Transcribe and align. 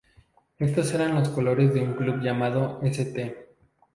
Estos 0.57 0.91
eran 0.95 1.13
los 1.13 1.29
colores 1.29 1.75
de 1.75 1.81
un 1.83 1.93
club 1.93 2.21
llamado 2.23 2.79
St. 2.81 3.37